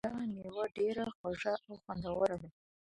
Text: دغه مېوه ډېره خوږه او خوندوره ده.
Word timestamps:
دغه 0.07 0.23
مېوه 0.33 0.65
ډېره 0.77 1.05
خوږه 1.15 1.53
او 1.67 1.73
خوندوره 1.83 2.35
ده. 2.41 2.49